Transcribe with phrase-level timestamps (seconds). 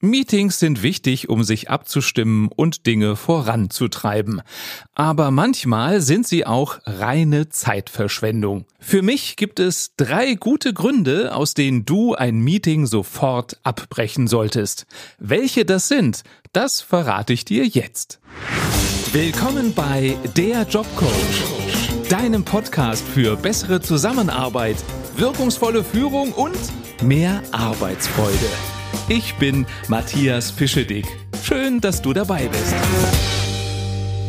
[0.00, 4.42] Meetings sind wichtig, um sich abzustimmen und Dinge voranzutreiben.
[4.94, 8.64] Aber manchmal sind sie auch reine Zeitverschwendung.
[8.78, 14.86] Für mich gibt es drei gute Gründe, aus denen du ein Meeting sofort abbrechen solltest.
[15.18, 16.22] Welche das sind,
[16.52, 18.20] das verrate ich dir jetzt.
[19.10, 24.76] Willkommen bei Der Jobcoach, deinem Podcast für bessere Zusammenarbeit,
[25.16, 26.58] wirkungsvolle Führung und
[27.02, 28.77] mehr Arbeitsfreude.
[29.10, 31.06] Ich bin Matthias Fischedick.
[31.42, 32.74] Schön, dass du dabei bist.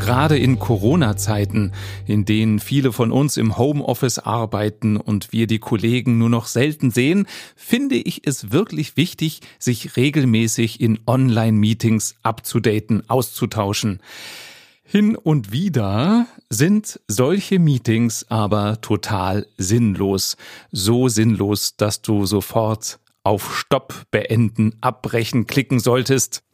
[0.00, 1.70] Gerade in Corona-Zeiten,
[2.06, 6.90] in denen viele von uns im Homeoffice arbeiten und wir die Kollegen nur noch selten
[6.90, 14.00] sehen, finde ich es wirklich wichtig, sich regelmäßig in Online-Meetings abzudaten, auszutauschen.
[14.82, 20.36] Hin und wieder sind solche Meetings aber total sinnlos.
[20.72, 26.44] So sinnlos, dass du sofort auf Stopp, Beenden, Abbrechen klicken solltest.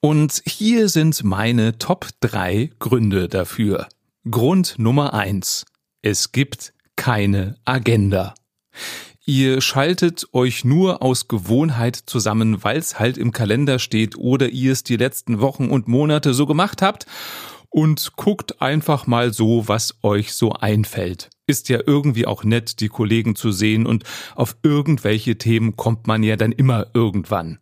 [0.00, 3.88] Und hier sind meine Top 3 Gründe dafür.
[4.30, 5.64] Grund Nummer 1.
[6.02, 8.34] Es gibt keine Agenda.
[9.26, 14.72] Ihr schaltet euch nur aus Gewohnheit zusammen, weil es halt im Kalender steht oder ihr
[14.72, 17.06] es die letzten Wochen und Monate so gemacht habt
[17.70, 21.30] und guckt einfach mal so, was euch so einfällt.
[21.46, 24.04] Ist ja irgendwie auch nett, die Kollegen zu sehen und
[24.34, 27.58] auf irgendwelche Themen kommt man ja dann immer irgendwann.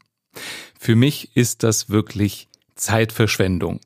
[0.78, 3.80] Für mich ist das wirklich Zeitverschwendung.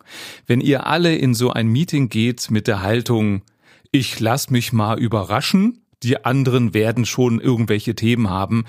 [0.47, 3.43] Wenn ihr alle in so ein Meeting geht mit der Haltung,
[3.91, 8.65] ich lass mich mal überraschen, die anderen werden schon irgendwelche Themen haben,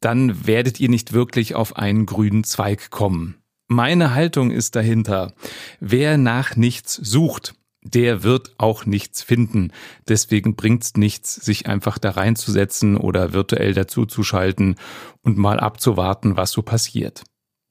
[0.00, 3.39] dann werdet ihr nicht wirklich auf einen grünen Zweig kommen.
[3.72, 5.32] Meine Haltung ist dahinter.
[5.78, 9.72] Wer nach nichts sucht, der wird auch nichts finden.
[10.08, 14.74] Deswegen bringt's nichts, sich einfach da reinzusetzen oder virtuell dazuzuschalten
[15.22, 17.22] und mal abzuwarten, was so passiert.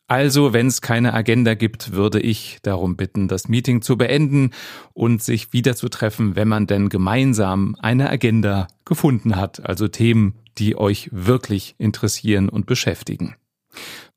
[0.07, 4.51] Also, wenn es keine Agenda gibt, würde ich darum bitten, das Meeting zu beenden
[4.93, 10.35] und sich wieder zu treffen, wenn man denn gemeinsam eine Agenda gefunden hat, also Themen,
[10.57, 13.35] die euch wirklich interessieren und beschäftigen.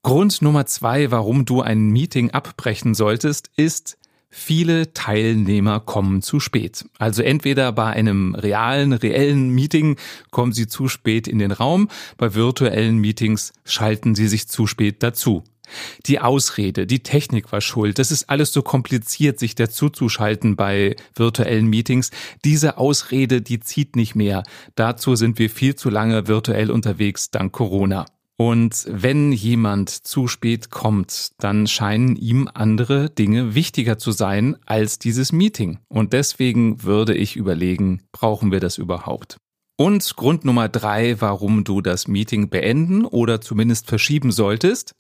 [0.03, 3.99] Grund Nummer zwei, warum du ein Meeting abbrechen solltest, ist,
[4.35, 6.87] Viele Teilnehmer kommen zu spät.
[6.99, 9.97] Also entweder bei einem realen, reellen Meeting
[10.31, 15.03] kommen sie zu spät in den Raum, bei virtuellen Meetings schalten sie sich zu spät
[15.03, 15.45] dazu.
[16.07, 21.67] Die Ausrede, die Technik war schuld, das ist alles so kompliziert, sich dazuzuschalten bei virtuellen
[21.67, 22.11] Meetings.
[22.43, 24.45] Diese Ausrede, die zieht nicht mehr.
[24.77, 28.07] Dazu sind wir viel zu lange virtuell unterwegs dank Corona.
[28.37, 34.99] Und wenn jemand zu spät kommt, dann scheinen ihm andere Dinge wichtiger zu sein als
[34.99, 35.79] dieses Meeting.
[35.89, 39.37] Und deswegen würde ich überlegen, brauchen wir das überhaupt?
[39.77, 44.95] Und Grund Nummer drei, warum du das Meeting beenden oder zumindest verschieben solltest.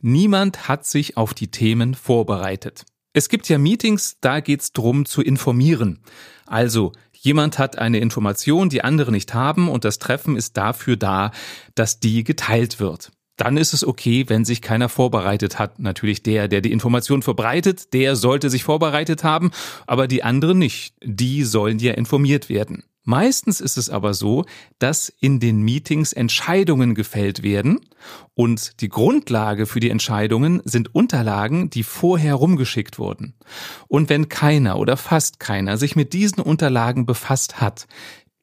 [0.00, 2.84] Niemand hat sich auf die Themen vorbereitet.
[3.12, 6.00] Es gibt ja Meetings, da geht's drum zu informieren.
[6.46, 6.92] Also
[7.28, 11.30] Jemand hat eine Information, die andere nicht haben und das Treffen ist dafür da,
[11.74, 13.10] dass die geteilt wird.
[13.36, 15.78] Dann ist es okay, wenn sich keiner vorbereitet hat.
[15.78, 19.50] Natürlich der, der die Information verbreitet, der sollte sich vorbereitet haben,
[19.86, 20.94] aber die anderen nicht.
[21.04, 22.84] Die sollen ja informiert werden.
[23.08, 24.44] Meistens ist es aber so,
[24.78, 27.80] dass in den Meetings Entscheidungen gefällt werden
[28.34, 33.32] und die Grundlage für die Entscheidungen sind Unterlagen, die vorher rumgeschickt wurden.
[33.86, 37.86] Und wenn keiner oder fast keiner sich mit diesen Unterlagen befasst hat,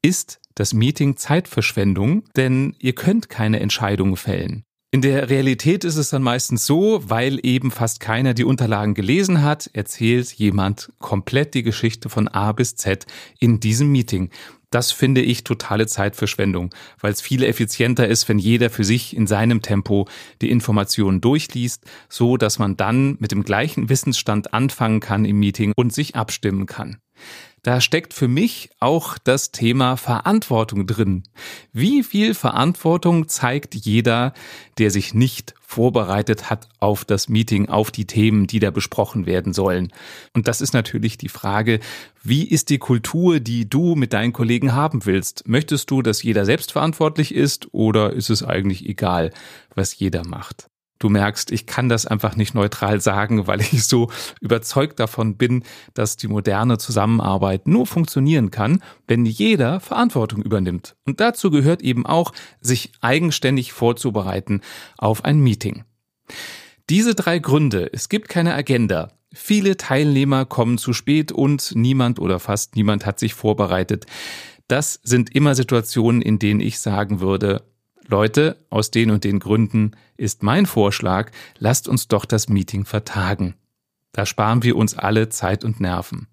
[0.01, 4.65] ist das Meeting Zeitverschwendung, denn ihr könnt keine Entscheidungen fällen.
[4.95, 9.43] In der Realität ist es dann meistens so, weil eben fast keiner die Unterlagen gelesen
[9.43, 13.05] hat, erzählt jemand komplett die Geschichte von A bis Z
[13.37, 14.29] in diesem Meeting.
[14.69, 19.27] Das finde ich totale Zeitverschwendung, weil es viel effizienter ist, wenn jeder für sich in
[19.27, 20.07] seinem Tempo
[20.41, 25.73] die Informationen durchliest, so dass man dann mit dem gleichen Wissensstand anfangen kann im Meeting
[25.75, 26.97] und sich abstimmen kann.
[27.65, 31.23] Da steckt für mich auch das Thema Verantwortung drin.
[31.73, 34.33] Wie viel Verantwortung zeigt jeder,
[34.77, 39.51] der sich nicht vorbereitet hat auf das Meeting, auf die Themen, die da besprochen werden
[39.51, 39.91] sollen?
[40.35, 41.79] Und das ist natürlich die Frage,
[42.21, 45.47] wie ist die Kultur, die du mit deinen Kollegen haben willst?
[45.47, 49.31] Möchtest du, dass jeder selbstverantwortlich ist oder ist es eigentlich egal,
[49.73, 50.67] was jeder macht?
[50.99, 54.09] Du merkst, ich kann das einfach nicht neutral sagen, weil ich so
[54.39, 55.63] überzeugt davon bin,
[55.93, 60.95] dass die moderne Zusammenarbeit nur funktionieren kann, wenn jeder Verantwortung übernimmt.
[61.05, 62.31] Und dazu gehört eben auch,
[62.61, 64.61] sich eigenständig vorzubereiten
[64.97, 65.83] auf ein Meeting.
[66.89, 72.39] Diese drei Gründe, es gibt keine Agenda, viele Teilnehmer kommen zu spät und niemand oder
[72.39, 74.05] fast niemand hat sich vorbereitet.
[74.67, 77.63] Das sind immer Situationen, in denen ich sagen würde,
[78.07, 83.55] Leute, aus den und den Gründen ist mein Vorschlag, lasst uns doch das Meeting vertagen.
[84.11, 86.27] Da sparen wir uns alle Zeit und Nerven.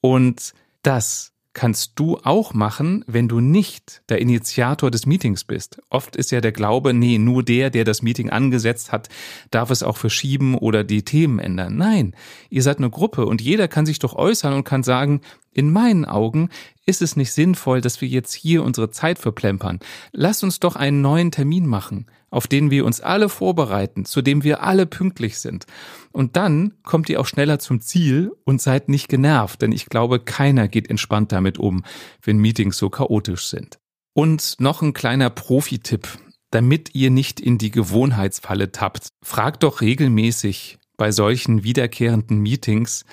[0.00, 5.80] Und das kannst du auch machen, wenn du nicht der Initiator des Meetings bist.
[5.88, 9.08] Oft ist ja der Glaube, nee, nur der, der das Meeting angesetzt hat,
[9.50, 11.76] darf es auch verschieben oder die Themen ändern.
[11.78, 12.14] Nein,
[12.50, 15.22] ihr seid eine Gruppe und jeder kann sich doch äußern und kann sagen,
[15.56, 16.50] in meinen Augen
[16.84, 19.80] ist es nicht sinnvoll, dass wir jetzt hier unsere Zeit verplempern.
[20.12, 24.44] Lasst uns doch einen neuen Termin machen, auf den wir uns alle vorbereiten, zu dem
[24.44, 25.64] wir alle pünktlich sind.
[26.12, 30.20] Und dann kommt ihr auch schneller zum Ziel und seid nicht genervt, denn ich glaube,
[30.20, 31.84] keiner geht entspannt damit um,
[32.22, 33.78] wenn Meetings so chaotisch sind.
[34.12, 36.06] Und noch ein kleiner Profi-Tipp,
[36.50, 39.08] damit ihr nicht in die Gewohnheitsfalle tappt.
[39.22, 43.04] Fragt doch regelmäßig bei solchen wiederkehrenden Meetings,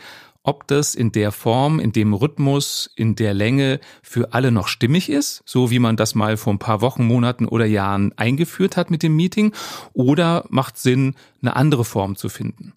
[0.43, 5.09] ob das in der Form, in dem Rhythmus, in der Länge für alle noch stimmig
[5.09, 8.91] ist, so wie man das mal vor ein paar Wochen, Monaten oder Jahren eingeführt hat
[8.91, 9.53] mit dem Meeting,
[9.93, 12.73] oder macht Sinn, eine andere Form zu finden.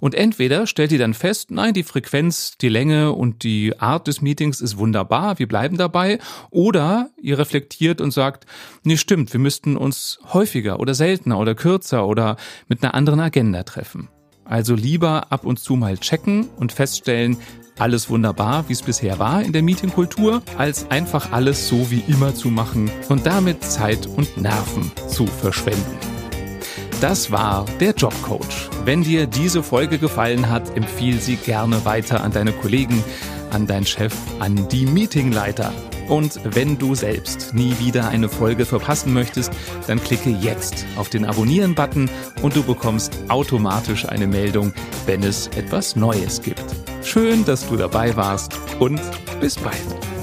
[0.00, 4.20] Und entweder stellt ihr dann fest, nein, die Frequenz, die Länge und die Art des
[4.20, 6.18] Meetings ist wunderbar, wir bleiben dabei,
[6.50, 8.46] oder ihr reflektiert und sagt,
[8.82, 12.36] nee, stimmt, wir müssten uns häufiger oder seltener oder kürzer oder
[12.68, 14.08] mit einer anderen Agenda treffen.
[14.48, 17.36] Also lieber ab und zu mal checken und feststellen,
[17.78, 22.34] alles wunderbar, wie es bisher war in der Meetingkultur, als einfach alles so wie immer
[22.34, 25.98] zu machen und damit Zeit und Nerven zu verschwenden.
[27.00, 28.70] Das war der Jobcoach.
[28.84, 33.04] Wenn dir diese Folge gefallen hat, empfiehl sie gerne weiter an deine Kollegen,
[33.50, 35.72] an deinen Chef, an die Meetingleiter.
[36.08, 39.52] Und wenn du selbst nie wieder eine Folge verpassen möchtest,
[39.86, 42.10] dann klicke jetzt auf den Abonnieren-Button
[42.42, 44.72] und du bekommst automatisch eine Meldung,
[45.06, 46.64] wenn es etwas Neues gibt.
[47.02, 49.00] Schön, dass du dabei warst und
[49.40, 50.17] bis bald.